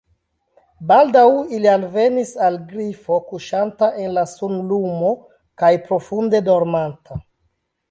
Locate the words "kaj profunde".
5.63-6.45